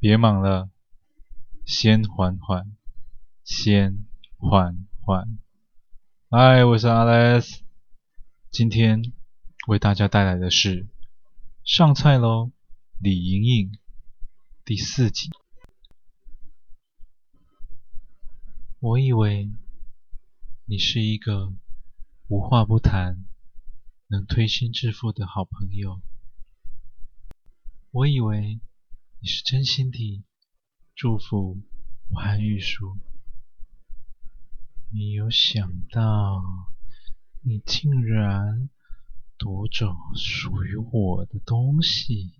[0.00, 0.70] 别忙了，
[1.66, 2.76] 先缓缓，
[3.42, 5.40] 先缓缓。
[6.30, 7.62] 嗨，我是 Alex，
[8.48, 9.12] 今天
[9.66, 10.84] 为大家带来的是
[11.64, 12.52] 《上菜喽，
[13.00, 13.72] 李莹莹》
[14.64, 15.30] 第四集。
[18.78, 19.50] 我以为
[20.66, 21.52] 你是一个
[22.28, 23.24] 无话不谈、
[24.06, 26.00] 能推心置腹的好朋友。
[27.90, 28.60] 我以为
[29.20, 30.22] 你是真心地
[30.94, 31.60] 祝福
[32.08, 32.96] 我和玉书。
[34.90, 36.40] 没有想到，
[37.42, 38.70] 你竟然
[39.36, 42.32] 夺走属于我的东西！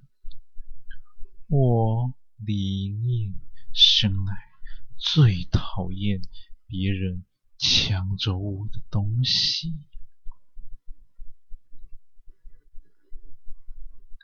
[1.48, 3.40] 我李莹莹
[3.73, 4.34] 生来
[4.96, 6.23] 最讨厌
[6.68, 7.24] 别人
[7.59, 9.80] 抢走我的东西。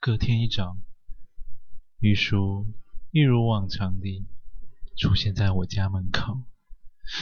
[0.00, 0.77] 隔天一早，
[2.04, 2.66] 玉书
[3.12, 4.26] 一如往常地
[4.94, 6.42] 出现在我家门口。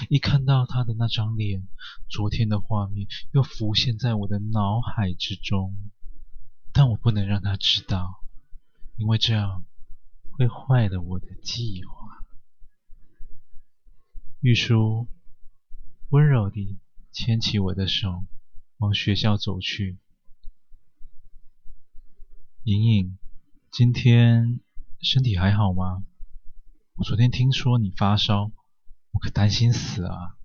[0.08, 1.68] 一看到他的那张脸，
[2.10, 5.76] 昨天的画面又浮现在我的脑海之中。
[6.72, 8.24] 但我不能让他知道，
[8.96, 9.64] 因为这样
[10.32, 12.26] 会坏了我的计划。
[14.40, 15.06] 玉书
[16.08, 16.80] 温柔地
[17.12, 18.24] 牵起我的手，
[18.78, 20.00] 往学校走去。
[22.64, 23.16] 莹莹，
[23.70, 24.58] 今天
[25.02, 26.04] 身体还好吗？
[26.94, 28.52] 我昨天听说你发烧。
[29.10, 30.36] 我可担心死啊。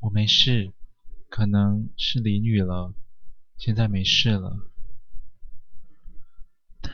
[0.00, 0.72] 我没事，
[1.28, 2.92] 可能是淋雨了，
[3.56, 4.68] 现在没事了。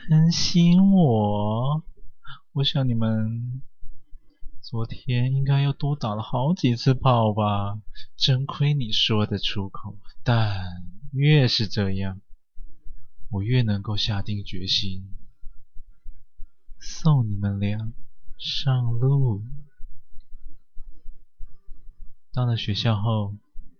[0.07, 1.83] 担心我？
[2.53, 3.63] 我想你们
[4.61, 7.81] 昨天应该又多打了好几次炮吧？
[8.15, 9.97] 真亏你说得出口。
[10.23, 10.63] 但
[11.11, 12.21] 越是这样，
[13.29, 15.09] 我越能够下定决心
[16.79, 17.93] 送你们俩。
[18.37, 19.43] 上路。
[22.31, 23.35] 到了学校后，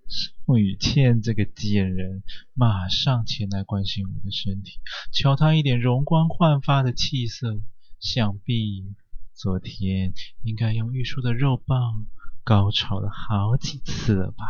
[0.08, 4.80] 宋雨倩这个贱人马上前来关心我的身体。
[5.14, 7.62] 瞧她一脸容光焕发的气色，
[8.02, 8.94] 想必
[9.34, 12.08] 昨天应该用玉树的肉棒
[12.44, 14.46] 高潮了好几次了吧？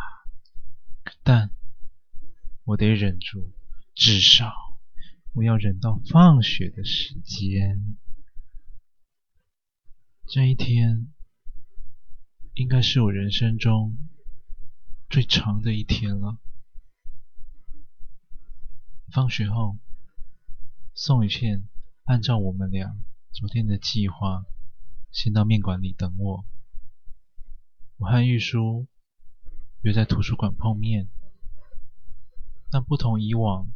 [1.21, 1.51] 但
[2.63, 3.51] 我得忍住，
[3.93, 4.51] 至少
[5.33, 7.97] 我要忍到放学的时间。
[10.25, 11.11] 这一天
[12.53, 13.97] 应该是我人生中
[15.09, 16.37] 最长的一天了。
[19.11, 19.77] 放学后，
[20.93, 21.67] 宋雨倩
[22.03, 22.95] 按照我们俩
[23.31, 24.45] 昨天的计划，
[25.11, 26.45] 先到面馆里等我。
[27.97, 28.87] 我和玉书
[29.81, 31.09] 约在图书馆碰面，
[32.69, 33.71] 但不同以往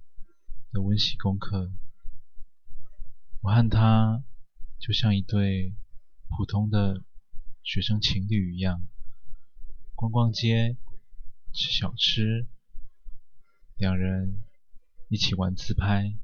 [0.74, 1.72] 的温习功课，
[3.40, 4.22] 我和他
[4.78, 5.74] 就像一对。
[6.36, 7.04] 普通的
[7.62, 8.82] 学生情侣一样，
[9.94, 10.78] 逛逛街，
[11.52, 12.48] 吃小吃，
[13.78, 14.42] 两人
[15.10, 16.16] 一起玩自拍。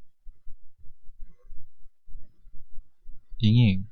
[3.37, 3.85] 莹莹，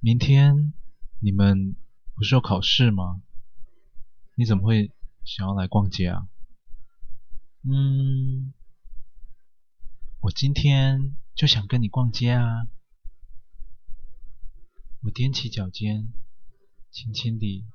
[0.00, 0.72] 明天
[1.20, 1.76] 你们
[2.16, 3.22] 不是有考试吗？
[4.34, 4.90] 你怎么会
[5.22, 6.26] 想要来逛街啊？
[7.62, 8.52] 嗯，
[10.34, 12.66] 今天就想跟你逛街啊。
[15.02, 16.12] 我踮起脚尖，
[16.90, 17.66] 轻轻地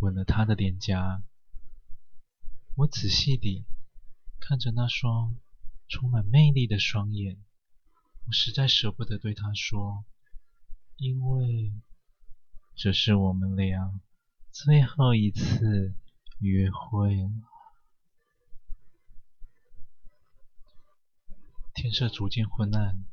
[0.00, 1.22] 吻了他的脸颊。
[2.74, 3.64] 我仔细地
[4.40, 5.36] 看着那双
[5.88, 7.38] 充满魅力的双眼，
[8.26, 10.04] 我实在舍不得对他说，
[10.96, 11.72] 因为
[12.74, 14.00] 这是我们俩
[14.50, 15.94] 最后一次
[16.40, 17.51] 约会了。
[21.82, 23.04] 天色逐渐昏暗，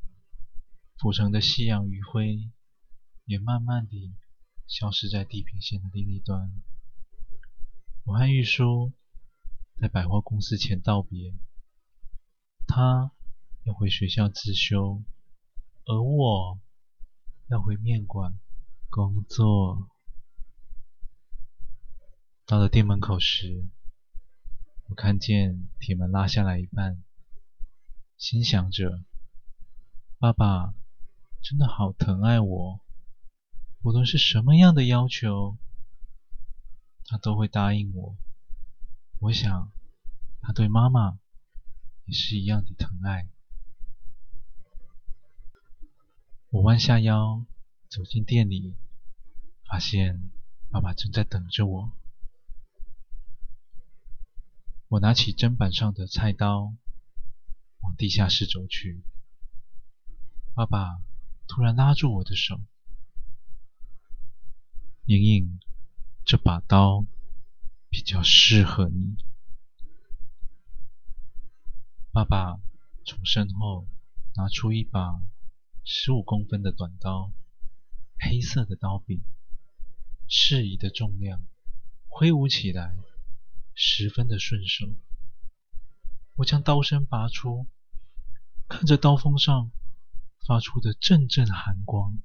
[0.95, 2.51] 府城的夕阳余晖。
[3.25, 4.15] 也慢慢地
[4.67, 6.51] 消失在地平线的另一端。
[8.03, 8.93] 我和玉书
[9.75, 11.33] 在百货公司前道别，
[12.67, 13.11] 他
[13.63, 15.03] 要回学校自修，
[15.85, 16.59] 而我
[17.49, 18.39] 要回面馆
[18.91, 19.89] 工作。
[22.45, 23.67] 到了店门口时，
[24.89, 27.03] 我看见铁门拉下来一半，
[28.19, 29.05] 心想着：
[30.17, 30.73] 爸爸
[31.41, 32.81] 真的好疼爱我。
[33.81, 35.57] 无论是什么样的要求，
[37.05, 38.17] 他都会答应我。
[39.19, 39.71] 我想，
[40.41, 41.17] 他对妈妈
[42.03, 43.29] 也是一样的疼爱。
[46.49, 47.45] 我弯下腰
[47.87, 48.75] 走进店里，
[49.63, 50.29] 发现
[50.69, 51.91] 爸爸正在等着我。
[54.89, 56.73] 我拿起砧板上的菜刀，
[57.99, 59.03] 地下室走去。
[60.55, 61.01] 爸爸
[61.49, 62.61] 突然拉住我的手
[65.03, 65.59] ：“莹莹，
[66.23, 67.05] 这把刀
[67.89, 69.17] 比较适合你。”
[72.13, 72.61] 爸爸
[73.05, 73.85] 从身后
[74.35, 75.21] 拿出一把
[75.83, 77.33] 十五公分的短刀，
[78.17, 79.21] 黑色的刀柄，
[80.29, 81.43] 适宜的重量，
[82.07, 82.95] 挥舞起来
[83.75, 84.87] 十分的顺手。
[86.35, 87.67] 我将刀身拔出，
[88.69, 89.71] 看着刀锋上
[90.45, 92.19] 发出的阵阵寒光，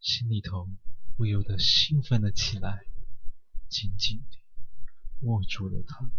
[0.00, 0.68] 心里头
[1.16, 2.86] 不由得兴奋了起来，
[3.68, 4.38] 紧紧地
[5.20, 6.10] 握住了它。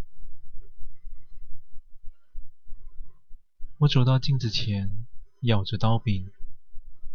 [3.80, 5.08] 我走到镜子前，
[5.42, 6.32] 咬着刀柄，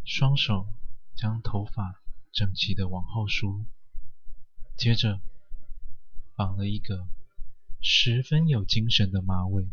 [0.04, 0.66] 双手
[1.14, 2.02] 将头发
[2.32, 3.64] 整齐地往后梳，
[4.76, 5.20] 接着
[6.34, 7.06] 绑了一个
[7.80, 9.68] 十分有精神的马尾。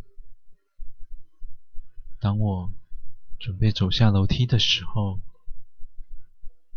[2.24, 2.72] 当我
[3.38, 5.20] 准备走下楼梯的时候，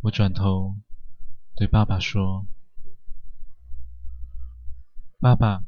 [0.01, 0.75] 我转头
[1.55, 2.45] 对爸爸说
[5.21, 5.63] ：“爸爸，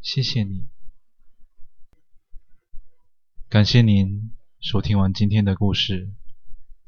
[0.00, 0.66] 谢谢你。”
[3.50, 6.14] 感谢您收听完今天的故事。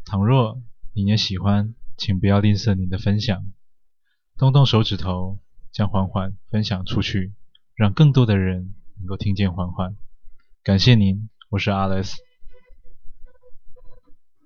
[0.06, 0.62] 倘若
[0.94, 3.52] 您也喜欢，请不要吝啬您的分享，
[4.38, 5.38] 动动手指头
[5.70, 7.34] 将缓缓分享出去，
[7.74, 9.94] 让更多的人能够听见缓缓。
[10.62, 12.31] 感谢您，我是 Alex。